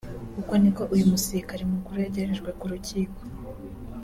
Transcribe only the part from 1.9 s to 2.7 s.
yagejejwe ku